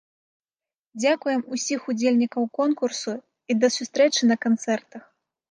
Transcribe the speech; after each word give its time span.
Дзякуем 1.01 1.43
усіх 1.57 1.81
удзельнікаў 1.93 2.43
конкурсу 2.59 3.13
і 3.51 3.59
да 3.61 3.67
сустрэчы 3.77 4.21
на 4.33 4.41
канцэртах! 4.49 5.07